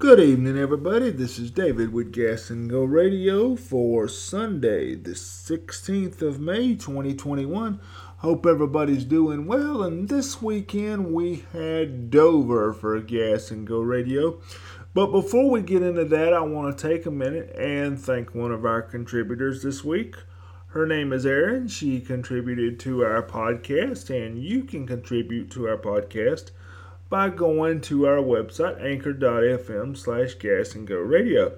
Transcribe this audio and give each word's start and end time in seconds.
Good 0.00 0.20
evening, 0.20 0.56
everybody. 0.56 1.10
This 1.10 1.40
is 1.40 1.50
David 1.50 1.92
with 1.92 2.12
Gas 2.12 2.50
and 2.50 2.70
Go 2.70 2.84
Radio 2.84 3.56
for 3.56 4.06
Sunday, 4.06 4.94
the 4.94 5.10
16th 5.10 6.22
of 6.22 6.38
May, 6.38 6.76
2021. 6.76 7.80
Hope 8.18 8.46
everybody's 8.46 9.02
doing 9.02 9.48
well. 9.48 9.82
And 9.82 10.08
this 10.08 10.40
weekend 10.40 11.12
we 11.12 11.42
had 11.52 12.12
Dover 12.12 12.72
for 12.72 13.00
Gas 13.00 13.50
and 13.50 13.66
Go 13.66 13.80
Radio. 13.80 14.40
But 14.94 15.08
before 15.08 15.50
we 15.50 15.62
get 15.62 15.82
into 15.82 16.04
that, 16.04 16.32
I 16.32 16.42
want 16.42 16.78
to 16.78 16.88
take 16.88 17.04
a 17.04 17.10
minute 17.10 17.52
and 17.56 18.00
thank 18.00 18.36
one 18.36 18.52
of 18.52 18.64
our 18.64 18.82
contributors 18.82 19.64
this 19.64 19.82
week. 19.82 20.14
Her 20.68 20.86
name 20.86 21.12
is 21.12 21.26
Erin. 21.26 21.66
She 21.66 21.98
contributed 21.98 22.78
to 22.80 23.04
our 23.04 23.24
podcast, 23.24 24.10
and 24.10 24.40
you 24.40 24.62
can 24.62 24.86
contribute 24.86 25.50
to 25.50 25.66
our 25.66 25.76
podcast 25.76 26.52
by 27.08 27.30
going 27.30 27.80
to 27.80 28.06
our 28.06 28.18
website, 28.18 28.82
anchor.fm 28.84 29.96
slash 29.96 30.34
gas 30.34 30.74
and 30.74 30.86
go 30.86 30.96
radio. 30.96 31.56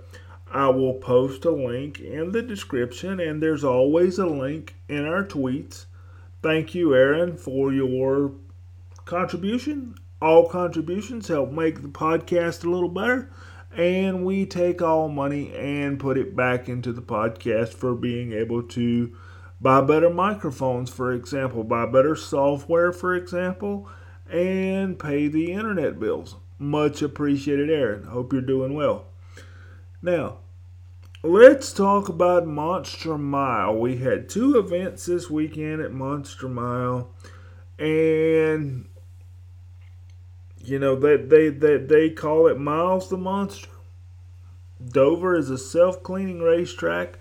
I 0.52 0.68
will 0.68 0.95
post 0.95 1.45
a 1.45 1.50
link 1.50 2.00
in 2.00 2.32
the 2.32 2.42
description, 2.42 3.20
and 3.20 3.42
there's 3.42 3.64
always 3.64 4.18
a 4.18 4.27
link 4.27 4.77
in 4.88 5.06
our 5.06 5.24
tweets. 5.24 5.86
Thank 6.42 6.74
you, 6.74 6.94
Erin, 6.94 7.36
for 7.36 7.72
your 7.72 8.32
contribution. 9.05 9.94
All 10.20 10.48
contributions 10.48 11.28
help 11.28 11.50
make 11.52 11.82
the 11.82 11.88
podcast 11.88 12.64
a 12.64 12.70
little 12.70 12.88
better, 12.88 13.32
and 13.77 14.24
we 14.24 14.46
take 14.46 14.82
all 14.82 15.08
money 15.08 15.55
and 15.55 16.00
put 16.00 16.19
it 16.19 16.34
back 16.36 16.69
into 16.69 16.92
the 16.92 17.02
podcast 17.02 17.69
for 17.74 17.94
being 17.94 18.32
able 18.32 18.62
to 18.64 19.16
buy 19.60 19.80
better 19.80 20.10
microphones, 20.10 20.91
for 20.91 21.12
example, 21.12 21.62
buy 21.62 21.86
better 21.86 22.16
software, 22.16 22.92
for 22.92 23.14
example 23.14 23.88
and 24.30 24.98
pay 24.98 25.29
the 25.29 25.52
internet 25.52 25.98
bills. 25.98 26.37
Much 26.59 27.02
appreciated, 27.02 27.70
Erin. 27.70 28.05
Hope 28.05 28.33
you're 28.33 28.43
doing 28.43 28.75
well. 28.75 29.06
Now, 30.03 30.39
let's 31.23 31.72
talk 31.72 32.09
about 32.09 32.47
Monster 32.47 33.19
Mile. 33.19 33.77
We 33.77 33.97
had 33.97 34.28
two 34.28 34.59
events 34.59 35.06
this 35.06 35.31
weekend 35.31 35.81
at 35.81 35.92
Monster 35.92 36.48
Mile, 36.48 37.11
and 37.78 38.87
you 40.59 40.78
know 40.78 40.97
they 40.97 41.17
they 41.17 41.48
they, 41.48 41.78
they 41.78 42.11
call 42.11 42.47
it 42.47 42.59
Miles 42.59 43.09
the 43.09 43.17
Monster. 43.17 43.69
Dover 44.87 45.37
is 45.37 45.50
a 45.50 45.59
self-cleaning 45.59 46.41
racetrack. 46.41 47.19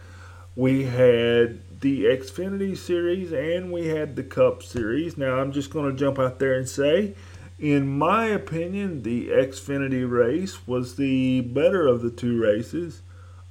We 0.55 0.83
had 0.83 1.59
the 1.79 2.05
Xfinity 2.05 2.77
Series 2.77 3.31
and 3.31 3.71
we 3.71 3.87
had 3.87 4.15
the 4.15 4.23
Cup 4.23 4.63
Series. 4.63 5.17
Now, 5.17 5.39
I'm 5.39 5.51
just 5.51 5.69
going 5.69 5.89
to 5.89 5.97
jump 5.97 6.19
out 6.19 6.39
there 6.39 6.55
and 6.55 6.67
say, 6.67 7.15
in 7.57 7.87
my 7.87 8.25
opinion, 8.25 9.03
the 9.03 9.29
Xfinity 9.29 10.09
race 10.09 10.67
was 10.67 10.95
the 10.95 11.41
better 11.41 11.87
of 11.87 12.01
the 12.01 12.11
two 12.11 12.41
races. 12.41 13.01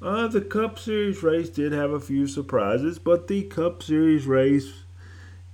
Uh, 0.01 0.29
the 0.29 0.41
Cup 0.41 0.79
Series 0.79 1.23
race 1.23 1.49
did 1.49 1.73
have 1.73 1.91
a 1.91 2.01
few 2.01 2.27
surprises, 2.27 2.99
but 2.99 3.29
the 3.29 3.43
Cup 3.45 3.83
Series 3.83 4.27
race 4.27 4.85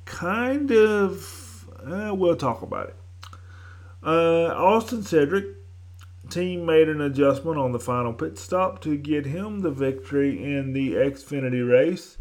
kind 0.05 0.71
of, 0.71 1.69
uh, 1.87 2.15
we'll 2.15 2.37
talk 2.37 2.63
about 2.63 2.89
it. 2.89 2.97
Uh, 4.03 4.53
Austin 4.55 5.01
Cindric 5.01 5.55
team 6.29 6.67
made 6.67 6.89
an 6.89 7.01
adjustment 7.01 7.59
on 7.59 7.73
the 7.73 7.79
final 7.79 8.13
pit 8.13 8.39
stop 8.39 8.81
to 8.83 8.97
get 8.97 9.27
him 9.27 9.61
the 9.61 9.71
victory 9.71 10.43
in 10.43 10.73
the 10.73 10.93
Xfinity 10.93 11.67
race. 11.67 12.19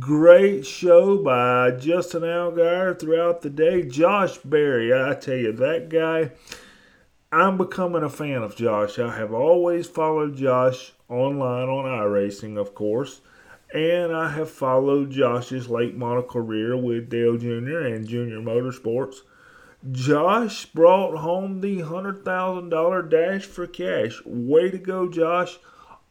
Great 0.00 0.66
show 0.66 1.16
by 1.16 1.70
Justin 1.70 2.22
Allgaier 2.22 2.98
throughout 2.98 3.42
the 3.42 3.48
day. 3.48 3.84
Josh 3.84 4.36
Berry, 4.38 4.92
I 4.92 5.14
tell 5.14 5.36
you, 5.36 5.52
that 5.52 5.88
guy, 5.88 6.32
I'm 7.30 7.56
becoming 7.56 8.02
a 8.02 8.08
fan 8.08 8.42
of 8.42 8.56
Josh. 8.56 8.98
I 8.98 9.14
have 9.14 9.32
always 9.32 9.86
followed 9.86 10.36
Josh 10.36 10.92
online 11.08 11.68
on 11.68 11.84
iRacing, 11.84 12.58
of 12.58 12.74
course, 12.74 13.20
and 13.72 14.12
I 14.12 14.32
have 14.32 14.50
followed 14.50 15.12
Josh's 15.12 15.68
late 15.68 15.96
model 15.96 16.24
career 16.24 16.76
with 16.76 17.08
Dale 17.08 17.36
Jr. 17.36 17.78
and 17.78 18.08
Junior 18.08 18.40
Motorsports. 18.40 19.18
Josh 19.92 20.66
brought 20.66 21.18
home 21.18 21.60
the 21.60 21.78
$100,000 21.82 23.08
dash 23.08 23.44
for 23.44 23.68
cash. 23.68 24.20
Way 24.24 24.68
to 24.68 24.78
go, 24.78 25.08
Josh 25.08 25.60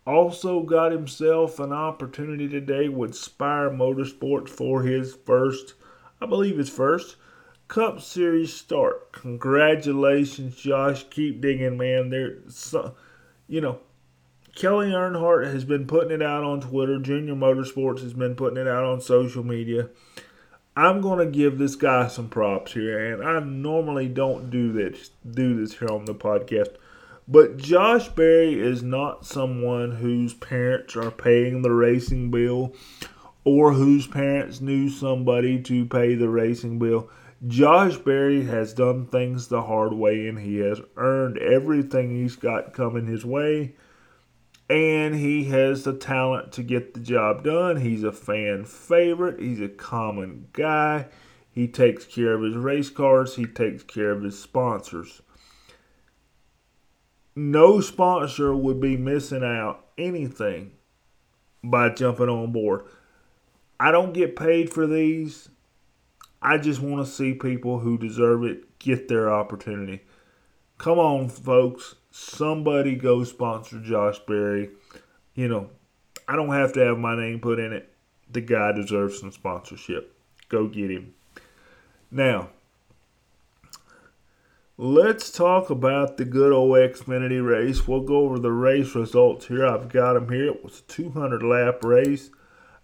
also 0.06 0.62
got 0.62 0.92
himself 0.92 1.60
an 1.60 1.74
opportunity 1.74 2.48
today 2.48 2.90
with 2.90 3.16
Spire 3.16 3.70
Motorsports 3.70 4.50
for 4.50 4.84
his 4.84 5.16
first, 5.16 5.74
I 6.22 6.26
believe 6.26 6.58
his 6.58 6.70
first, 6.70 7.16
Cup 7.68 8.00
Series 8.02 8.54
start. 8.54 9.12
Congratulations, 9.12 10.56
Josh. 10.56 11.06
Keep 11.10 11.42
digging, 11.42 11.78
man. 11.78 12.10
There, 12.10 12.38
so, 12.48 12.96
you 13.48 13.60
know, 13.62 13.80
Kelly 14.54 14.92
Earnhardt 14.92 15.52
has 15.52 15.66
been 15.66 15.88
putting 15.88 16.12
it 16.12 16.22
out 16.22 16.44
on 16.44 16.62
Twitter. 16.62 17.00
Junior 17.00 17.34
Motorsports 17.34 18.02
has 18.02 18.14
been 18.14 18.36
putting 18.36 18.58
it 18.58 18.68
out 18.68 18.84
on 18.84 19.02
social 19.02 19.44
media. 19.44 19.90
I'm 20.78 21.02
going 21.02 21.20
to 21.20 21.26
give 21.26 21.58
this 21.58 21.76
guy 21.76 22.08
some 22.08 22.30
props 22.30 22.74
here, 22.74 23.14
and 23.14 23.24
I 23.24 23.40
normally 23.40 24.08
don't 24.08 24.50
do 24.50 24.72
this 24.72 25.10
do 25.30 25.60
this 25.60 25.78
here 25.78 25.90
on 25.90 26.06
the 26.06 26.14
podcast. 26.14 26.76
But 27.28 27.58
Josh 27.58 28.10
Berry 28.10 28.54
is 28.54 28.84
not 28.84 29.26
someone 29.26 29.94
whose 29.94 30.36
parents 30.36 30.96
are 30.96 31.10
paying 31.10 31.64
the 31.64 31.72
racing 31.72 32.30
bill 32.30 32.76
or 33.44 33.74
whose 33.74 34.06
parents 34.06 34.62
knew 34.62 34.90
somebody 34.90 35.60
to 35.64 35.86
pay 35.86 36.14
the 36.14 36.30
racing 36.30 36.78
bill. 36.78 37.10
Josh 37.48 37.98
Berry 37.98 38.46
has 38.46 38.76
done 38.76 39.08
things 39.08 39.48
the 39.48 39.64
hard 39.64 39.94
way 39.94 40.28
and 40.28 40.38
he 40.38 40.58
has 40.58 40.82
earned 40.98 41.40
everything 41.40 42.12
he's 42.12 42.36
got 42.36 42.74
coming 42.74 43.08
his 43.08 43.26
way. 43.26 43.74
And 44.70 45.16
he 45.16 45.46
has 45.46 45.84
the 45.84 45.94
talent 45.94 46.52
to 46.54 46.64
get 46.64 46.94
the 46.94 47.00
job 47.00 47.44
done. 47.44 47.78
He's 47.78 48.04
a 48.04 48.12
fan 48.12 48.66
favorite. 48.66 49.40
He's 49.40 49.62
a 49.62 49.68
common 49.68 50.48
guy. 50.54 51.08
He 51.52 51.68
takes 51.68 52.06
care 52.06 52.34
of 52.34 52.44
his 52.44 52.56
race 52.56 52.90
cars. 52.92 53.36
He 53.36 53.46
takes 53.46 53.82
care 53.82 54.12
of 54.12 54.24
his 54.24 54.40
sponsors 54.40 55.22
no 57.36 57.82
sponsor 57.82 58.56
would 58.56 58.80
be 58.80 58.96
missing 58.96 59.44
out 59.44 59.86
anything 59.98 60.72
by 61.64 61.90
jumping 61.90 62.30
on 62.30 62.52
board. 62.52 62.86
I 63.80 63.92
don't 63.92 64.14
get 64.14 64.36
paid 64.36 64.72
for 64.72 64.88
these. 64.88 65.50
I 66.42 66.58
just 66.58 66.82
want 66.82 67.06
to 67.06 67.12
see 67.12 67.34
people 67.34 67.80
who 67.80 67.98
deserve 67.98 68.44
it 68.44 68.80
get 68.80 69.08
their 69.08 69.34
opportunity. 69.34 70.02
Come 70.78 71.00
on, 71.00 71.30
folks. 71.30 71.96
Somebody 72.12 72.96
go 72.96 73.24
sponsor 73.24 73.82
Josh 73.82 74.20
Berry. 74.20 74.70
You 75.34 75.48
know, 75.50 75.70
I 76.28 76.36
don't 76.36 76.54
have 76.54 76.72
to 76.74 76.80
have 76.82 76.98
my 76.98 77.16
name 77.16 77.40
put 77.40 77.60
in 77.60 77.74
it. 77.74 77.92
The 78.32 78.42
guy 78.42 78.72
deserves 78.72 79.20
some 79.20 79.32
sponsorship. 79.32 80.16
Go 80.50 80.68
get 80.68 80.92
him. 80.92 81.14
Now, 82.12 82.50
Let's 84.78 85.32
talk 85.32 85.70
about 85.70 86.18
the 86.18 86.26
good 86.26 86.52
old 86.52 86.72
Xfinity 86.72 87.42
race. 87.42 87.88
We'll 87.88 88.02
go 88.02 88.26
over 88.26 88.38
the 88.38 88.52
race 88.52 88.94
results 88.94 89.48
here. 89.48 89.66
I've 89.66 89.88
got 89.88 90.16
them 90.16 90.30
here. 90.30 90.48
It 90.48 90.66
was 90.66 90.80
a 90.80 90.92
200 90.92 91.42
lap 91.42 91.82
race. 91.82 92.30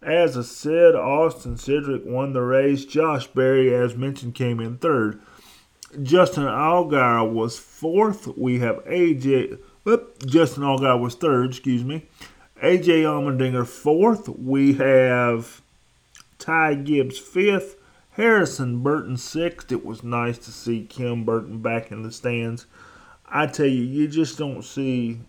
As 0.02 0.38
I 0.38 0.44
said, 0.44 0.96
Austin 0.96 1.56
Cindric 1.56 2.06
won 2.06 2.32
the 2.32 2.44
race. 2.44 2.86
Josh 2.86 3.28
Berry, 3.28 3.76
as 3.76 3.98
mentioned, 3.98 4.36
came 4.36 4.62
in 4.62 4.78
third. 4.78 5.22
Justin 6.02 6.46
Allgaier 6.46 7.30
was 7.30 7.60
fourth. 7.60 8.38
We 8.38 8.60
have 8.60 8.78
AJ. 8.86 9.60
Whoop, 9.84 10.26
Justin 10.26 10.64
Allgaier 10.64 10.98
was 10.98 11.16
third, 11.16 11.50
excuse 11.50 11.84
me. 11.84 12.06
AJ 12.64 13.04
Allmendinger 13.04 13.68
fourth. 13.68 14.30
We 14.30 14.76
have 14.76 15.62
Ty 16.40 16.76
Gibbs 16.76 17.20
fifth. 17.20 17.76
Harrison 18.16 18.84
Burton 18.84 19.16
sixth. 19.16 19.72
It 19.72 19.86
was 19.86 20.04
nice 20.04 20.38
to 20.40 20.52
see 20.52 20.84
Kim 20.84 21.24
Burton 21.24 21.62
back 21.62 21.94
in 21.94 22.04
the 22.04 22.12
stands. 22.12 22.66
I 23.26 23.48
tell 23.48 23.68
you, 23.68 23.84
you 23.84 24.10
just 24.10 24.38
don't 24.38 24.64
see 24.64 25.20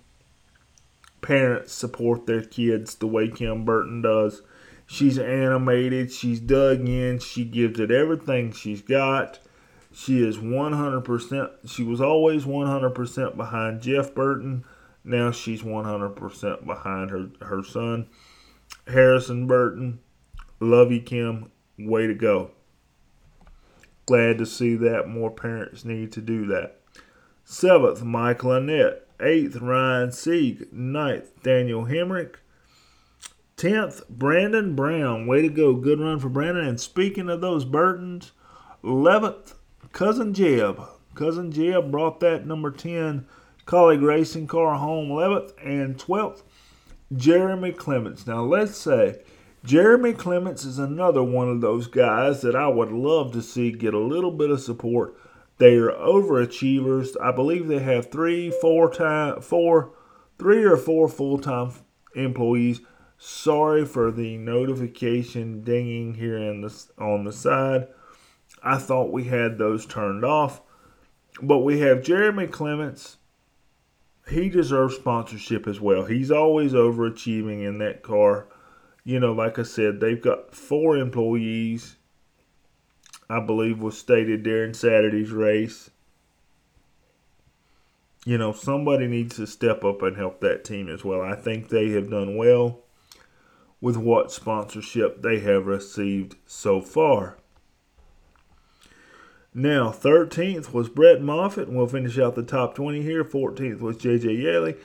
parents 1.21 1.73
support 1.73 2.27
their 2.27 2.43
kids 2.43 2.97
the 2.97 3.07
way 3.07 3.29
Kim 3.29 3.65
Burton 3.65 4.03
does. 4.03 4.43
She's 4.85 5.17
animated, 5.17 6.11
she's 6.11 6.41
dug 6.41 6.89
in, 6.89 7.21
she 7.21 7.45
gives 7.45 7.79
it 7.79 7.93
everything 7.93 8.51
she's 8.51 8.83
got. 8.83 9.39
She 9.93 10.27
is 10.27 10.39
100%, 10.39 11.51
she 11.67 11.85
was 11.85 12.01
always 12.01 12.45
100% 12.45 13.37
behind 13.37 13.81
Jeff 13.81 14.13
Burton. 14.13 14.65
Now 15.05 15.31
she's 15.31 15.63
100% 15.63 16.67
behind 16.67 17.11
her, 17.11 17.31
her 17.43 17.63
son, 17.63 18.09
Harrison 18.89 19.47
Burton. 19.47 20.01
Love 20.59 20.91
you, 20.91 21.01
Kim. 21.01 21.53
Way 21.79 22.09
to 22.09 22.15
go 22.15 22.51
glad 24.07 24.39
to 24.39 24.47
see 24.47 24.75
that 24.77 25.09
more 25.09 25.31
parents 25.31 25.85
need 25.85 26.13
to 26.13 26.21
do 26.21 26.47
that. 26.47 26.81
Seventh, 27.45 28.03
Michael 28.03 28.51
Annett. 28.51 29.01
Eighth, 29.21 29.57
Ryan 29.57 30.13
Sieg. 30.13 30.73
Ninth, 30.73 31.43
Daniel 31.43 31.87
Hemric. 31.87 32.37
Tenth, 33.57 34.09
Brandon 34.09 34.75
Brown. 34.75 35.27
Way 35.27 35.43
to 35.43 35.49
go. 35.49 35.75
Good 35.75 36.01
run 36.01 36.19
for 36.19 36.29
Brandon. 36.29 36.67
And 36.67 36.81
speaking 36.81 37.29
of 37.29 37.41
those 37.41 37.65
Burtons, 37.65 38.33
eleventh, 38.83 39.55
Cousin 39.93 40.33
Jeb. 40.35 40.81
Cousin 41.15 41.53
Jeb 41.53 41.91
brought 41.91 42.21
that 42.21 42.47
number 42.47 42.71
10 42.71 43.27
Kaulig 43.67 44.03
Racing 44.03 44.47
Car 44.47 44.77
home 44.77 45.11
11th 45.11 45.53
and 45.63 45.97
12th. 45.99 46.43
Jeremy 47.15 47.73
Clements. 47.73 48.27
Now 48.27 48.43
let's 48.43 48.77
say 48.77 49.21
Jeremy 49.65 50.13
Clements 50.13 50.65
is 50.65 50.81
another 50.81 51.23
one 51.23 51.49
of 51.49 51.61
those 51.61 51.87
guys 51.87 52.43
that 52.43 52.57
I 52.57 52.67
would 52.67 52.91
love 52.91 53.33
to 53.33 53.43
see 53.43 53.71
get 53.71 53.95
a 53.95 53.99
little 53.99 54.33
bit 54.33 54.51
of 54.51 54.61
support. 54.61 55.17
They 55.59 55.77
are 55.77 55.93
overachievers. 55.93 57.15
I 57.23 57.31
believe 57.31 57.69
they 57.69 57.79
have 57.79 58.11
three, 58.11 58.51
four 58.51 58.93
time, 58.93 59.41
four, 59.41 59.93
three 60.37 60.65
or 60.65 60.77
four 60.77 61.09
full 61.09 61.39
time 61.39 61.73
employees. 62.17 62.81
Sorry 63.19 63.85
for 63.85 64.11
the 64.11 64.37
notification 64.37 65.63
dinging 65.63 66.15
here 66.15 66.37
in 66.37 66.63
the, 66.63 66.85
on 66.99 67.23
the 67.23 67.33
side. 67.33 67.87
I 68.65 68.79
thought 68.79 69.13
we 69.13 69.25
had 69.25 69.59
those 69.59 69.87
turned 69.87 70.25
off. 70.25 70.61
But 71.41 71.59
we 71.59 71.79
have 71.81 72.03
Jeremy 72.03 72.49
Clements. 72.49 73.19
He 74.29 74.49
deserves 74.49 74.97
sponsorship 74.97 75.69
as 75.69 75.81
well. 75.81 76.05
He's 76.05 76.33
always 76.33 76.73
overachieving 76.73 77.65
in 77.65 77.79
that 77.79 78.03
car. 78.03 78.49
You 79.05 79.19
know, 79.19 79.33
like 79.33 79.59
I 79.59 79.65
said, 79.65 80.01
they've 80.01 80.21
got 80.21 80.55
four 80.55 80.97
employees, 80.97 81.97
I 83.29 83.41
believe 83.41 83.81
was 83.81 83.99
stated 83.99 84.43
during 84.43 84.75
Saturday's 84.75 85.31
race. 85.31 85.91
You 88.25 88.39
know, 88.39 88.53
somebody 88.53 89.09
needs 89.09 89.37
to 89.37 89.47
step 89.47 89.85
up 89.85 90.03
and 90.03 90.17
help 90.17 90.41
that 90.41 90.65
team 90.65 90.89
as 90.89 91.05
well. 91.05 91.21
I 91.21 91.35
think 91.35 91.69
they 91.69 91.91
have 91.91 92.11
done 92.11 92.37
well 92.37 92.81
with 93.81 93.97
what 93.97 94.31
sponsorship 94.31 95.23
they 95.23 95.41
have 95.41 95.67
received 95.67 96.37
so 96.47 96.81
far. 96.81 97.37
Now, 99.53 99.91
13th 99.91 100.73
was 100.73 100.89
Brett 100.89 101.21
Moffitt, 101.21 101.69
and 101.69 101.77
we'll 101.77 101.87
finish 101.89 102.19
out 102.19 102.37
the 102.37 102.43
top 102.43 102.75
20 102.75 103.03
here. 103.03 103.25
14th 103.25 103.81
was 103.81 103.97
J.J. 103.99 104.33
Yeley. 104.33 104.77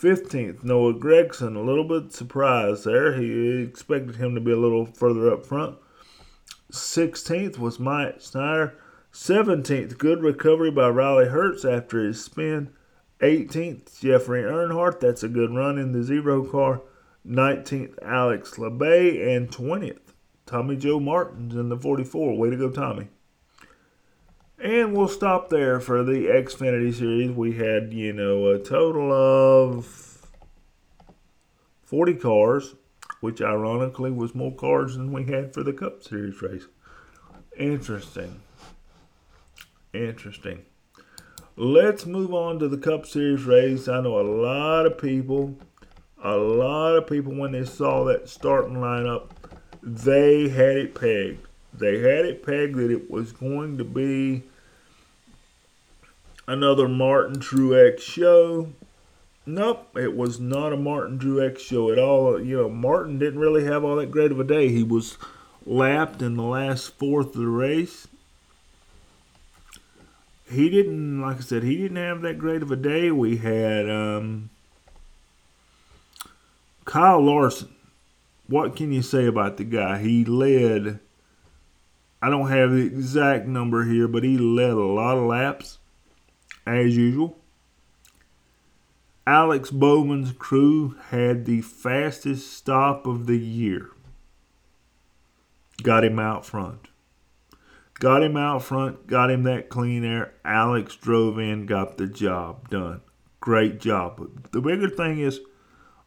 15th, 0.00 0.62
Noah 0.62 0.92
Gragson. 0.92 1.56
A 1.56 1.60
little 1.60 1.84
bit 1.84 2.12
surprised 2.12 2.84
there. 2.84 3.14
He 3.14 3.62
expected 3.62 4.16
him 4.16 4.34
to 4.34 4.40
be 4.40 4.52
a 4.52 4.56
little 4.56 4.84
further 4.84 5.32
up 5.32 5.46
front. 5.46 5.78
16th 6.70 7.58
was 7.58 7.80
Myatt 7.80 8.22
Snider. 8.22 8.78
17th, 9.12 9.96
good 9.96 10.22
recovery 10.22 10.70
by 10.70 10.90
Riley 10.90 11.26
Herbst 11.26 11.64
after 11.64 12.04
his 12.04 12.22
spin. 12.22 12.70
18th, 13.20 13.98
Jeffrey 13.98 14.42
Earnhardt. 14.42 15.00
That's 15.00 15.22
a 15.22 15.28
good 15.28 15.54
run 15.54 15.78
in 15.78 15.92
the 15.92 16.02
zero 16.02 16.44
car. 16.44 16.82
19th, 17.26 17.94
Alex 18.02 18.56
Labbé. 18.56 19.34
And 19.34 19.50
20th, 19.50 20.12
Tommy 20.44 20.76
Joe 20.76 21.00
Martins 21.00 21.54
in 21.54 21.70
the 21.70 21.78
44. 21.78 22.36
Way 22.36 22.50
to 22.50 22.56
go, 22.56 22.70
Tommy. 22.70 23.08
And 24.66 24.96
we'll 24.96 25.06
stop 25.06 25.48
there 25.48 25.78
for 25.78 26.02
the 26.02 26.26
Xfinity 26.26 26.92
Series. 26.92 27.30
We 27.30 27.52
had, 27.52 27.92
you 27.92 28.12
know, 28.12 28.48
a 28.48 28.58
total 28.58 29.12
of 29.12 30.26
40 31.84 32.14
cars, 32.14 32.74
which 33.20 33.40
ironically 33.40 34.10
was 34.10 34.34
more 34.34 34.52
cars 34.52 34.96
than 34.96 35.12
we 35.12 35.22
had 35.26 35.54
for 35.54 35.62
the 35.62 35.72
Cup 35.72 36.02
Series 36.02 36.42
race. 36.42 36.64
Interesting. 37.56 38.40
Interesting. 39.92 40.64
Let's 41.54 42.04
move 42.04 42.34
on 42.34 42.58
to 42.58 42.66
the 42.66 42.76
Cup 42.76 43.06
Series 43.06 43.44
race. 43.44 43.86
I 43.86 44.00
know 44.00 44.18
a 44.18 44.26
lot 44.26 44.84
of 44.84 44.98
people, 44.98 45.60
a 46.20 46.36
lot 46.36 46.96
of 46.96 47.06
people, 47.06 47.32
when 47.36 47.52
they 47.52 47.64
saw 47.64 48.02
that 48.06 48.28
starting 48.28 48.78
lineup, 48.78 49.28
they 49.80 50.48
had 50.48 50.76
it 50.76 50.96
pegged 50.96 51.46
they 51.78 51.98
had 51.98 52.24
it 52.24 52.44
pegged 52.44 52.76
that 52.76 52.90
it 52.90 53.10
was 53.10 53.32
going 53.32 53.76
to 53.78 53.84
be 53.84 54.44
another 56.46 56.88
Martin 56.88 57.40
Truex 57.40 58.00
show. 58.00 58.72
Nope, 59.44 59.96
it 59.96 60.16
was 60.16 60.40
not 60.40 60.72
a 60.72 60.76
Martin 60.76 61.18
Truex 61.18 61.58
show 61.58 61.90
at 61.92 61.98
all. 61.98 62.40
You 62.40 62.62
know, 62.62 62.68
Martin 62.68 63.18
didn't 63.18 63.40
really 63.40 63.64
have 63.64 63.84
all 63.84 63.96
that 63.96 64.10
great 64.10 64.32
of 64.32 64.40
a 64.40 64.44
day. 64.44 64.68
He 64.68 64.82
was 64.82 65.18
lapped 65.64 66.22
in 66.22 66.36
the 66.36 66.42
last 66.42 66.98
fourth 66.98 67.28
of 67.28 67.40
the 67.40 67.46
race. 67.46 68.08
He 70.50 70.68
didn't, 70.68 71.20
like 71.20 71.38
I 71.38 71.40
said, 71.40 71.62
he 71.62 71.76
didn't 71.76 71.96
have 71.96 72.22
that 72.22 72.38
great 72.38 72.62
of 72.62 72.70
a 72.70 72.76
day. 72.76 73.10
We 73.10 73.38
had 73.38 73.90
um, 73.90 74.50
Kyle 76.84 77.20
Larson. 77.20 77.74
What 78.48 78.76
can 78.76 78.92
you 78.92 79.02
say 79.02 79.26
about 79.26 79.56
the 79.56 79.64
guy? 79.64 79.98
He 79.98 80.24
led 80.24 81.00
I 82.26 82.30
don't 82.30 82.48
have 82.48 82.70
the 82.70 82.86
exact 82.86 83.46
number 83.46 83.84
here, 83.84 84.08
but 84.08 84.24
he 84.24 84.38
led 84.38 84.70
a 84.70 84.84
lot 84.84 85.18
of 85.18 85.24
laps 85.24 85.78
as 86.66 86.96
usual. 86.96 87.38
Alex 89.26 89.70
Bowman's 89.70 90.32
crew 90.32 90.96
had 91.10 91.44
the 91.44 91.60
fastest 91.60 92.52
stop 92.52 93.06
of 93.06 93.26
the 93.26 93.38
year. 93.38 93.90
Got 95.82 96.04
him 96.04 96.18
out 96.18 96.46
front. 96.46 96.88
Got 97.94 98.22
him 98.22 98.36
out 98.36 98.62
front, 98.62 99.06
got 99.06 99.30
him 99.30 99.44
that 99.44 99.68
clean 99.68 100.04
air. 100.04 100.34
Alex 100.44 100.94
drove 100.96 101.38
in, 101.38 101.66
got 101.66 101.96
the 101.96 102.06
job 102.06 102.68
done. 102.68 103.00
Great 103.40 103.80
job. 103.80 104.16
But 104.18 104.52
the 104.52 104.60
bigger 104.60 104.90
thing 104.90 105.18
is 105.18 105.40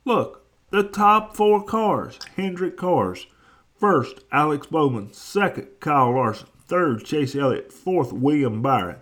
look, 0.05 0.45
the 0.69 0.83
top 0.83 1.35
four 1.35 1.63
cars, 1.63 2.19
Hendrick 2.35 2.77
cars, 2.77 3.25
First, 3.79 4.25
Alex 4.29 4.67
Bowman. 4.67 5.13
Second, 5.13 5.67
Kyle 5.79 6.13
Larson. 6.13 6.50
Third, 6.67 7.05
Chase 7.05 7.33
Elliott. 7.33 7.71
Fourth, 7.71 8.12
William 8.12 8.62
Byron. 8.62 8.97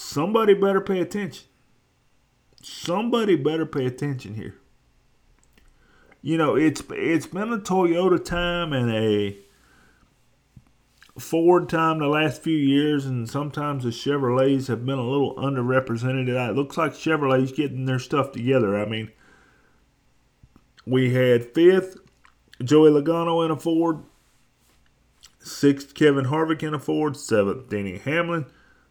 Somebody 0.00 0.54
better 0.54 0.80
pay 0.80 1.00
attention. 1.00 1.44
Somebody 2.62 3.36
better 3.36 3.66
pay 3.66 3.84
attention 3.84 4.34
here. 4.34 4.56
You 6.22 6.38
know, 6.38 6.56
it's 6.56 6.82
it's 6.90 7.26
been 7.26 7.52
a 7.52 7.58
Toyota 7.58 8.24
time 8.24 8.72
and 8.72 8.90
a 8.90 9.38
Ford 11.18 11.68
time 11.68 11.98
the 11.98 12.08
last 12.08 12.42
few 12.42 12.56
years, 12.56 13.04
and 13.04 13.28
sometimes 13.28 13.84
the 13.84 13.90
Chevrolets 13.90 14.68
have 14.68 14.86
been 14.86 14.98
a 14.98 15.06
little 15.06 15.36
underrepresented. 15.36 16.28
It 16.28 16.56
looks 16.56 16.78
like 16.78 16.92
Chevrolet's 16.92 17.52
getting 17.52 17.84
their 17.84 17.98
stuff 17.98 18.32
together. 18.32 18.80
I 18.80 18.86
mean, 18.86 19.12
we 20.86 21.12
had 21.12 21.52
fifth, 21.54 21.98
Joey 22.64 22.90
Logano 22.90 23.44
in 23.44 23.50
a 23.50 23.56
Ford. 23.56 23.98
Sixth, 25.40 25.94
Kevin 25.94 26.24
Harvick 26.24 26.62
in 26.62 26.72
a 26.72 26.78
Ford. 26.78 27.18
Seventh, 27.18 27.68
Denny 27.68 27.98
Hamlin. 27.98 28.46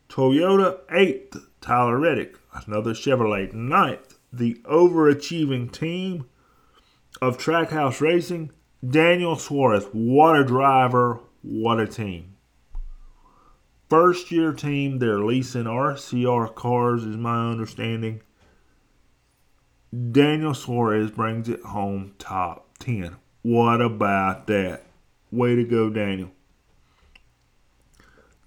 Toyota. 0.10 0.80
Eighth, 0.92 1.38
Tyler 1.62 1.98
Reddick. 1.98 2.36
Another 2.66 2.92
Chevrolet. 2.94 3.54
Ninth, 3.54 4.18
the 4.34 4.56
overachieving 4.66 5.72
team 5.72 6.26
of 7.22 7.38
Trackhouse 7.38 8.02
Racing. 8.02 8.52
Daniel 8.88 9.36
Suarez. 9.36 9.86
What 9.92 10.40
a 10.40 10.44
driver. 10.44 11.20
What 11.42 11.80
a 11.80 11.88
team. 11.88 12.36
First 13.90 14.32
year 14.32 14.54
team, 14.54 15.00
they're 15.00 15.20
leasing 15.20 15.64
RCR 15.64 16.54
cars, 16.54 17.04
is 17.04 17.18
my 17.18 17.50
understanding. 17.50 18.22
Daniel 20.12 20.54
Suarez 20.54 21.10
brings 21.10 21.50
it 21.50 21.62
home 21.62 22.14
top 22.20 22.78
10. 22.78 23.16
What 23.42 23.82
about 23.82 24.46
that? 24.46 24.84
Way 25.32 25.56
to 25.56 25.64
go, 25.64 25.90
Daniel. 25.90 26.30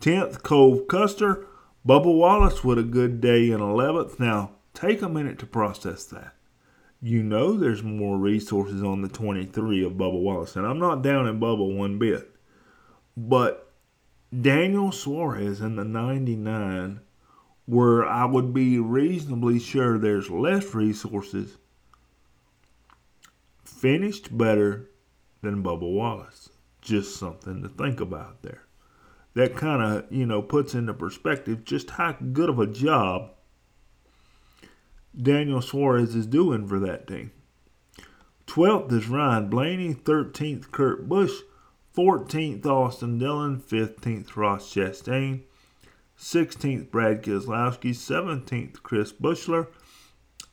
10th, 0.01 0.43
Cole 0.43 0.85
Custer. 0.85 1.47
Bubba 1.87 2.15
Wallace 2.15 2.63
with 2.63 2.79
a 2.79 2.85
good 2.85 3.21
day 3.21 3.51
in 3.51 3.61
11th. 3.61 4.21
Now, 4.21 4.53
take 4.73 5.03
a 5.03 5.09
minute 5.09 5.39
to 5.41 5.47
process 5.47 6.05
that. 6.07 6.35
You 7.01 7.23
know 7.23 7.57
there's 7.57 7.83
more 7.83 8.17
resources 8.19 8.83
on 8.83 9.03
the 9.03 9.09
23 9.09 9.85
of 9.85 9.95
Bubba 9.95 10.21
Wallace, 10.21 10.55
and 10.55 10.65
I'm 10.65 10.79
not 10.79 11.03
down 11.03 11.27
in 11.27 11.41
Bubba 11.41 11.77
one 11.77 11.99
bit. 11.99 12.31
But 13.17 13.73
Daniel 14.41 14.93
Suarez 14.93 15.61
in 15.61 15.77
the 15.77 15.85
99 15.85 17.01
where 17.67 18.05
I 18.07 18.25
would 18.25 18.53
be 18.53 18.79
reasonably 18.79 19.59
sure 19.59 19.99
there's 19.99 20.31
less 20.31 20.75
resources, 20.75 21.57
finished 23.65 24.37
better 24.37 24.91
than 25.43 25.63
Bubba 25.63 25.91
Wallace. 25.91 26.51
Just 26.81 27.17
something 27.17 27.63
to 27.63 27.69
think 27.69 28.01
about 28.01 28.43
there. 28.43 28.65
That 29.35 29.57
kind 29.57 29.83
of, 29.83 30.13
you 30.13 30.27
know, 30.27 30.43
puts 30.43 30.75
into 30.75 30.93
perspective 30.93 31.65
just 31.65 31.91
how 31.91 32.13
good 32.13 32.51
of 32.51 32.59
a 32.59 32.67
job 32.67 33.31
Daniel 35.21 35.63
Suarez 35.63 36.15
is 36.15 36.27
doing 36.27 36.67
for 36.67 36.79
that 36.81 37.07
team. 37.07 37.33
12th 38.47 38.93
is 38.93 39.09
Ryan 39.09 39.49
Blaney, 39.49 39.95
13th 39.95 40.71
Kurt 40.71 41.09
Busch, 41.09 41.33
14th 41.97 42.67
Austin 42.67 43.19
Dillon, 43.19 43.61
15th 43.61 44.37
Ross 44.37 44.73
Chastain, 44.75 45.43
16th 46.19 46.91
Brad 46.91 47.23
Keselowski, 47.23 47.91
17th 47.91 48.83
Chris 48.83 49.13
Buescher, 49.13 49.69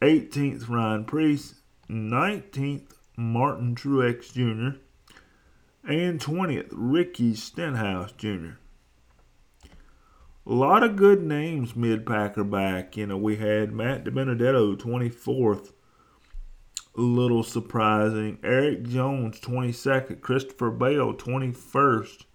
18th 0.01 0.69
Ryan 0.69 1.05
Preece, 1.05 1.55
19th 1.89 2.91
Martin 3.17 3.75
Truex 3.75 4.31
Jr., 4.33 4.79
and 5.83 6.19
20th 6.19 6.69
Ricky 6.71 7.35
Stenhouse 7.35 8.11
Jr. 8.13 8.57
A 10.45 10.53
lot 10.53 10.83
of 10.83 10.95
good 10.95 11.21
names 11.21 11.75
mid 11.75 12.05
packer 12.05 12.43
back. 12.43 12.97
You 12.97 13.07
know, 13.07 13.17
we 13.17 13.35
had 13.35 13.71
Matt 13.71 14.03
DiBenedetto, 14.03 14.77
24th. 14.77 15.73
A 16.97 17.01
little 17.01 17.43
surprising. 17.43 18.39
Erik 18.43 18.87
Jones, 18.87 19.39
22nd. 19.39 20.21
Christopher 20.21 20.71
Bell, 20.71 21.13
21st. 21.13 22.25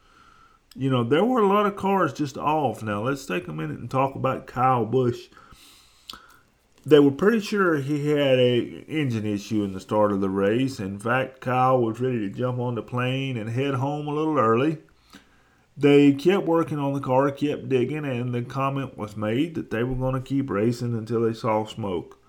You 0.76 0.90
know, 0.90 1.04
there 1.04 1.24
were 1.24 1.40
a 1.40 1.48
lot 1.48 1.66
of 1.66 1.76
cars 1.76 2.12
just 2.12 2.36
off. 2.36 2.82
Now, 2.82 3.02
let's 3.02 3.26
take 3.26 3.48
a 3.48 3.52
minute 3.52 3.78
and 3.78 3.90
talk 3.90 4.14
about 4.14 4.46
Kyle 4.46 4.84
Busch. 4.84 5.28
They 6.86 6.98
were 6.98 7.10
pretty 7.10 7.40
sure 7.40 7.76
he 7.76 8.10
had 8.10 8.38
a 8.38 8.84
engine 8.86 9.24
issue 9.24 9.64
in 9.64 9.72
the 9.72 9.80
start 9.80 10.12
of 10.12 10.20
the 10.20 10.28
race. 10.28 10.78
In 10.78 10.98
fact, 10.98 11.40
Kyle 11.40 11.80
was 11.80 12.00
ready 12.00 12.18
to 12.20 12.28
jump 12.28 12.58
on 12.58 12.74
the 12.74 12.82
plane 12.82 13.36
and 13.36 13.48
head 13.48 13.74
home 13.74 14.06
a 14.06 14.14
little 14.14 14.38
early. 14.38 14.78
They 15.76 16.12
kept 16.12 16.46
working 16.46 16.78
on 16.78 16.92
the 16.92 17.00
car, 17.00 17.30
kept 17.32 17.68
digging, 17.68 18.04
and 18.04 18.32
the 18.32 18.42
comment 18.42 18.96
was 18.96 19.16
made 19.16 19.56
that 19.56 19.70
they 19.70 19.82
were 19.82 19.96
going 19.96 20.14
to 20.14 20.20
keep 20.20 20.48
racing 20.48 20.94
until 20.96 21.22
they 21.22 21.34
saw 21.34 21.64
smoke. 21.64 22.20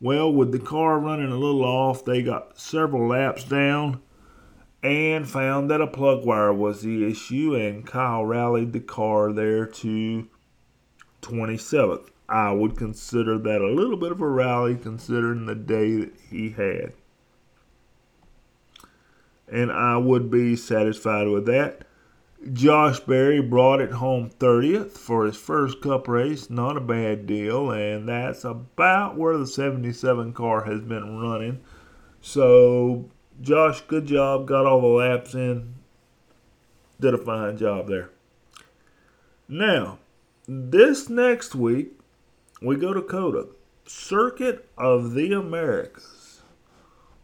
Well, 0.00 0.32
with 0.32 0.52
the 0.52 0.58
car 0.58 0.98
running 0.98 1.30
a 1.30 1.36
little 1.36 1.64
off, 1.64 2.04
they 2.04 2.22
got 2.22 2.58
several 2.58 3.08
laps 3.08 3.44
down 3.44 4.02
and 4.82 5.28
found 5.28 5.70
that 5.70 5.80
a 5.80 5.86
plug 5.86 6.24
wire 6.24 6.52
was 6.52 6.82
the 6.82 7.06
issue, 7.06 7.54
and 7.54 7.86
Kyle 7.86 8.24
rallied 8.24 8.72
the 8.72 8.80
car 8.80 9.32
there 9.32 9.66
to 9.66 10.28
27th. 11.22 12.08
I 12.28 12.52
would 12.52 12.76
consider 12.76 13.38
that 13.38 13.60
a 13.60 13.66
little 13.66 13.96
bit 13.96 14.12
of 14.12 14.20
a 14.20 14.28
rally 14.28 14.76
considering 14.76 15.46
the 15.46 15.54
day 15.54 15.96
that 15.96 16.12
he 16.30 16.50
had. 16.50 16.92
And 19.50 19.72
I 19.72 19.96
would 19.96 20.30
be 20.30 20.54
satisfied 20.54 21.28
with 21.28 21.44
that. 21.46 21.86
Josh 22.54 23.00
Berry 23.00 23.42
brought 23.42 23.82
it 23.82 23.92
home 23.92 24.30
30th 24.30 24.92
for 24.92 25.26
his 25.26 25.36
first 25.36 25.82
cup 25.82 26.08
race. 26.08 26.48
Not 26.48 26.76
a 26.76 26.80
bad 26.80 27.26
deal. 27.26 27.70
And 27.70 28.08
that's 28.08 28.44
about 28.44 29.16
where 29.16 29.36
the 29.36 29.46
77 29.46 30.32
car 30.32 30.64
has 30.64 30.80
been 30.80 31.20
running. 31.20 31.60
So, 32.22 33.10
Josh, 33.42 33.82
good 33.82 34.06
job. 34.06 34.46
Got 34.46 34.64
all 34.64 34.80
the 34.80 34.86
laps 34.86 35.34
in. 35.34 35.74
Did 36.98 37.14
a 37.14 37.18
fine 37.18 37.58
job 37.58 37.88
there. 37.88 38.10
Now, 39.46 39.98
this 40.48 41.08
next 41.10 41.54
week, 41.54 41.92
we 42.62 42.76
go 42.76 42.94
to 42.94 43.02
COTA, 43.02 43.48
Circuit 43.86 44.68
of 44.78 45.14
the 45.14 45.32
Americas 45.32 46.19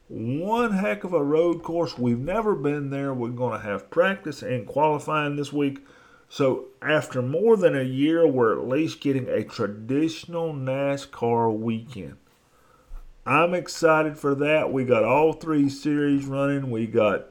one 0.09 0.73
heck 0.73 1.05
of 1.05 1.13
a 1.13 1.23
road 1.23 1.63
course. 1.63 1.99
We've 1.99 2.19
never 2.19 2.55
been 2.55 2.91
there. 2.91 3.13
We're 3.13 3.31
going 3.31 3.61
to 3.61 3.67
have 3.67 3.91
practice 3.91 4.43
and 4.43 4.67
qualifying 4.67 5.37
this 5.37 5.53
week. 5.53 5.85
So, 6.29 6.67
after 6.83 7.23
more 7.23 7.57
than 7.57 7.77
a 7.77 7.85
year, 7.85 8.27
we're 8.27 8.59
at 8.59 8.69
least 8.69 9.01
getting 9.01 9.29
a 9.29 9.45
traditional 9.45 10.53
NASCAR 10.53 11.57
weekend. 11.57 12.17
I'm 13.25 13.55
excited 13.55 14.19
for 14.19 14.35
that. 14.37 14.73
We 14.73 14.85
got 14.85 15.05
all 15.05 15.33
three 15.33 15.69
series 15.69 16.27
running. 16.27 16.71
We 16.71 16.87
got 16.87 17.27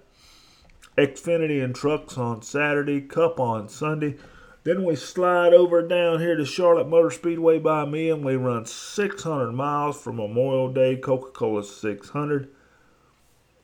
Xfinity 0.98 1.63
and 1.63 1.75
trucks 1.75 2.17
on 2.17 2.41
Saturday, 2.41 3.01
Cup 3.01 3.39
on 3.39 3.67
Sunday. 3.67 4.15
Then 4.63 4.84
we 4.84 4.96
slide 4.96 5.53
over 5.53 5.86
down 5.88 6.20
here 6.20 6.36
to 6.36 6.46
Charlotte 6.46 6.88
Motor 6.89 7.12
Speedway 7.12 7.60
by 7.60 7.86
me 7.86 8.10
and 8.10 8.25
we 8.25 8.36
run 8.36 8.65
600 8.65 9.51
miles 9.51 10.01
for 10.01 10.12
Memorial 10.12 10.72
Day 10.72 10.96
Coca 10.96 11.32
Cola 11.32 11.63
600 11.63 12.50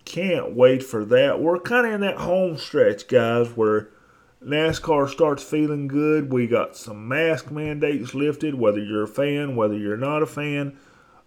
can't 0.05 0.55
wait 0.55 0.83
for 0.83 1.05
that. 1.05 1.41
We're 1.41 1.59
kind 1.59 1.87
of 1.87 1.93
in 1.93 2.01
that 2.01 2.17
home 2.17 2.57
stretch, 2.57 3.07
guys, 3.07 3.49
where 3.49 3.89
NASCAR 4.43 5.09
starts 5.09 5.43
feeling 5.43 5.87
good. 5.87 6.31
We 6.31 6.47
got 6.47 6.75
some 6.75 7.07
mask 7.07 7.51
mandates 7.51 8.13
lifted, 8.13 8.55
whether 8.55 8.79
you're 8.79 9.03
a 9.03 9.07
fan, 9.07 9.55
whether 9.55 9.77
you're 9.77 9.97
not 9.97 10.23
a 10.23 10.27
fan 10.27 10.77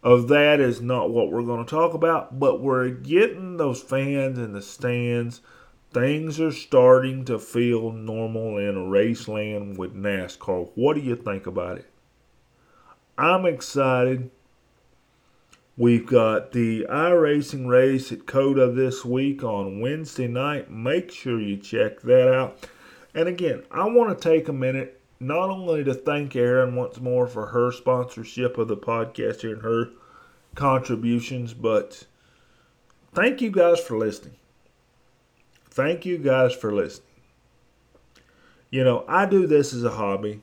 of 0.04 0.28
that 0.28 0.61
is 0.61 0.83
not 0.83 1.11
what 1.11 1.31
we're 1.31 1.43
going 1.43 1.64
to 1.64 1.71
talk 1.71 1.95
about, 1.95 2.38
but 2.38 2.61
we're 2.61 2.90
getting 2.90 3.57
those 3.57 3.81
fans 3.81 4.38
in 4.38 4.52
the 4.52 4.61
stands. 4.61 5.40
Things 5.93 6.38
are 6.40 6.52
starting 6.52 7.25
to 7.25 7.38
feel 7.38 7.90
normal 7.90 8.59
in 8.59 8.76
a 8.76 8.81
Raceland 8.81 9.78
with 9.78 9.95
NASCAR. 9.95 10.69
What 10.75 10.95
do 10.95 11.00
you 11.00 11.16
think 11.16 11.47
about 11.47 11.78
it? 11.78 11.90
I'm 13.16 13.47
excited. 13.47 14.31
We've 15.76 16.07
got 16.07 16.52
the 16.52 16.87
iRacing 16.88 17.66
race 17.66 18.12
at 18.12 18.26
COTA 18.26 18.69
this 18.69 19.04
week 19.04 19.43
on 19.43 19.81
Wednesday 19.81 20.28
night. 20.28 20.71
Make 20.71 21.11
sure 21.11 21.40
you 21.40 21.57
check 21.57 22.00
that 22.02 22.33
out. 22.33 22.69
And 23.12 23.28
again, 23.28 23.64
I 23.73 23.85
want 23.88 24.16
to 24.16 24.28
take 24.28 24.47
a 24.47 24.52
minute 24.52 25.00
not 25.19 25.50
only 25.50 25.83
to 25.83 25.95
thank 25.95 26.37
Erin 26.37 26.76
once 26.76 27.00
more 27.00 27.26
for 27.26 27.47
her 27.47 27.73
sponsorship 27.73 28.57
of 28.57 28.69
the 28.69 28.76
podcast 28.76 29.40
here 29.40 29.54
and 29.54 29.62
her 29.62 29.90
contributions, 30.54 31.54
but 31.54 32.07
thank 33.12 33.40
you 33.40 33.50
guys 33.50 33.81
for 33.81 33.99
listening. 33.99 34.37
Thank 35.71 36.07
you 36.07 36.19
guys 36.19 36.54
for 36.54 36.73
listening. 36.73 37.09
You 38.71 38.85
know, 38.85 39.04
I 39.09 39.26
do 39.26 39.49
this 39.49 39.73
as 39.73 39.83
a 39.83 39.90
hobby, 39.90 40.43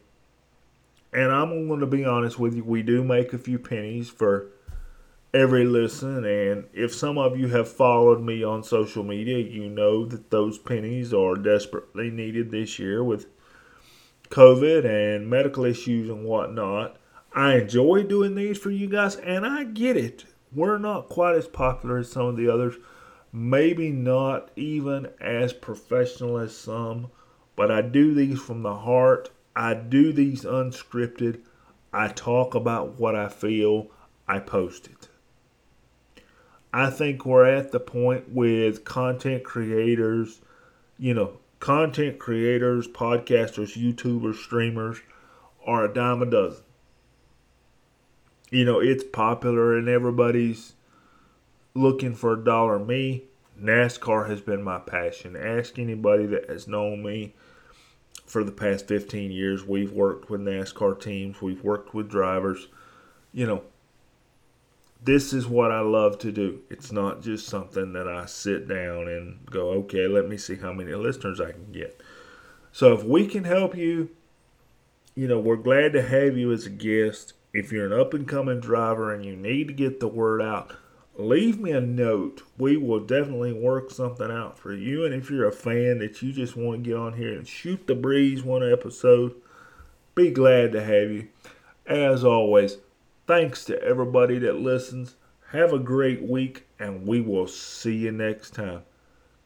and 1.14 1.32
I'm 1.32 1.70
going 1.70 1.80
to 1.80 1.86
be 1.86 2.04
honest 2.04 2.38
with 2.38 2.54
you, 2.54 2.66
we 2.66 2.82
do 2.82 3.02
make 3.02 3.32
a 3.32 3.38
few 3.38 3.60
pennies 3.60 4.10
for 4.10 4.48
every 5.34 5.66
listen. 5.66 6.26
And 6.26 6.66
if 6.74 6.94
some 6.94 7.18
of 7.18 7.38
you 7.38 7.48
have 7.50 7.72
followed 7.72 8.22
me 8.22 8.44
on 8.44 8.64
social 8.64 9.04
media, 9.04 9.38
you 9.38 9.70
know 9.70 10.06
that 10.06 10.30
those 10.30 10.58
pennies 10.58 11.14
are 11.14 11.36
desperately 11.36 12.10
needed 12.10 12.52
this 12.52 12.80
year 12.80 13.04
with 13.04 13.28
COVID 14.30 14.86
and 14.86 15.30
medical 15.30 15.66
issues 15.66 16.10
and 16.10 16.26
whatnot. 16.26 16.98
I 17.34 17.56
enjoy 17.56 18.04
doing 18.04 18.36
these 18.36 18.58
for 18.58 18.72
you 18.72 18.88
guys, 18.88 19.16
and 19.18 19.46
I 19.46 19.64
get 19.64 19.96
it. 19.96 20.26
We're 20.54 20.78
not 20.78 21.08
quite 21.08 21.36
as 21.36 21.48
popular 21.48 21.98
as 21.98 22.12
some 22.12 22.26
of 22.26 22.36
the 22.36 22.50
others, 22.50 22.76
maybe 23.32 23.90
not 23.92 24.52
even 24.58 25.08
as 25.22 25.54
professional 25.54 26.38
as 26.38 26.56
some, 26.56 27.10
but 27.56 27.72
I 27.72 27.82
do 27.82 28.14
these 28.14 28.42
from 28.42 28.64
the 28.64 28.76
heart. 28.76 29.30
I 29.56 29.74
do 29.76 30.12
these 30.12 30.44
unscripted. 30.44 31.42
I 31.94 32.10
talk 32.10 32.54
about 32.54 33.00
what 33.00 33.16
I 33.16 33.30
feel. 33.30 33.92
I 34.28 34.40
post 34.40 34.88
it. 34.88 35.08
I 36.74 36.90
think 36.90 37.26
we're 37.26 37.46
at 37.46 37.72
the 37.72 37.80
point 37.80 38.30
with 38.30 38.86
content 38.86 39.44
creators, 39.44 40.42
you 40.98 41.14
know, 41.14 41.40
content 41.60 42.18
creators, 42.18 42.88
podcasters, 42.88 43.78
YouTubers, 43.78 44.36
streamers 44.36 45.00
are 45.66 45.86
a 45.86 45.94
dime 45.94 46.22
a 46.22 46.26
dozen. 46.26 46.64
You 48.50 48.66
know, 48.66 48.80
it's 48.80 49.04
popular 49.04 49.78
and 49.78 49.88
everybody's 49.88 50.74
looking 51.74 52.16
for 52.16 52.34
a 52.34 52.44
dollar. 52.44 52.80
Me, 52.80 53.24
NASCAR 53.62 54.30
has 54.30 54.42
been 54.42 54.64
my 54.64 54.80
passion. 54.80 55.36
Ask 55.36 55.78
anybody 55.78 56.26
that 56.28 56.50
has 56.50 56.68
known 56.68 57.04
me 57.04 57.34
for 58.26 58.44
the 58.44 58.52
past 58.52 58.88
15 58.88 59.32
years. 59.32 59.66
We've 59.66 59.92
worked 59.92 60.30
with 60.30 60.42
NASCAR 60.42 61.00
teams, 61.00 61.42
we've 61.42 61.64
worked 61.64 61.94
with 61.94 62.10
drivers. 62.10 62.68
You 63.34 63.48
know, 63.48 63.64
this 65.04 65.34
is 65.34 65.48
what 65.48 65.72
I 65.72 65.80
love 65.80 66.20
to 66.20 66.32
do. 66.32 66.62
It's 66.70 66.92
not 66.92 67.22
just 67.22 67.48
something 67.48 67.94
that 67.94 68.08
I 68.08 68.26
sit 68.26 68.68
down 68.68 69.08
and 69.08 69.46
go, 69.50 69.70
okay, 69.72 70.08
let 70.08 70.30
me 70.30 70.38
see 70.38 70.56
how 70.56 70.74
many 70.74 70.94
listeners 70.94 71.42
I 71.42 71.52
can 71.52 71.72
get. 71.72 72.02
So 72.72 72.94
if 72.94 73.04
we 73.04 73.26
can 73.28 73.44
help 73.44 73.76
you, 73.76 74.10
you 75.16 75.28
know, 75.28 75.40
we're 75.40 75.56
glad 75.56 75.94
to 75.94 76.02
have 76.02 76.38
you 76.38 76.52
as 76.52 76.66
a 76.66 76.70
guest. 76.70 77.34
If 77.54 77.72
you're 77.72 77.92
an 77.92 78.00
up 78.00 78.14
and 78.14 78.28
coming 78.28 78.60
driver 78.60 79.14
and 79.14 79.26
you 79.26 79.36
need 79.36 79.68
to 79.68 79.74
get 79.74 80.00
the 80.00 80.08
word 80.08 80.42
out, 80.42 80.74
leave 81.16 81.60
me 81.60 81.72
a 81.72 81.82
note. 81.82 82.44
We 82.58 82.78
will 82.78 83.02
definitely 83.02 83.54
work 83.54 83.92
something 83.92 84.32
out 84.32 84.58
for 84.58 84.74
you. 84.74 85.04
And 85.04 85.14
if 85.14 85.30
you're 85.30 85.48
a 85.48 85.52
fan 85.52 86.00
that 86.00 86.22
you 86.22 86.32
just 86.32 86.56
want 86.56 86.84
to 86.84 86.90
get 86.90 86.98
on 86.98 87.14
here 87.14 87.34
and 87.34 87.48
shoot 87.48 87.88
the 87.88 87.96
breeze 87.96 88.44
one 88.44 88.70
episode, 88.72 89.34
be 90.16 90.30
glad 90.30 90.72
to 90.74 90.84
have 90.84 91.12
you. 91.12 91.28
As 91.86 92.24
always, 92.24 92.78
Thanks 93.28 93.64
to 93.66 93.82
everybody 93.82 94.40
that 94.40 94.60
listens. 94.60 95.16
Have 95.52 95.74
a 95.74 95.80
great 95.80 96.22
week, 96.22 96.68
and 96.80 97.08
we 97.08 97.22
will 97.22 97.48
see 97.48 97.96
you 97.96 98.12
next 98.12 98.52
time. 98.52 98.84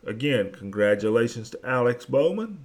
Again, 0.05 0.51
congratulations 0.51 1.49
to 1.51 1.59
Alex 1.63 2.05
Bowman, 2.05 2.59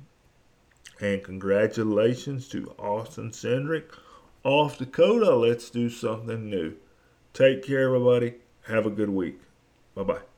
and 1.00 1.24
congratulations 1.24 2.48
to 2.50 2.74
Austin 2.78 3.30
Cindric. 3.30 3.84
Off 4.44 4.78
to 4.78 4.86
COTA, 4.86 5.34
let's 5.34 5.70
do 5.70 5.88
something 5.88 6.48
new. 6.48 6.74
Take 7.32 7.64
care, 7.64 7.86
everybody. 7.86 8.34
Have 8.66 8.86
a 8.86 8.90
good 8.90 9.10
week. 9.10 9.40
Bye 9.94 10.02
bye. 10.02 10.29